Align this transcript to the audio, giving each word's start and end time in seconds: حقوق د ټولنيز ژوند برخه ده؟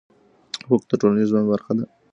حقوق 0.65 0.83
د 0.89 0.91
ټولنيز 1.01 1.27
ژوند 1.31 1.47
برخه 1.51 1.71
ده؟ 1.77 1.85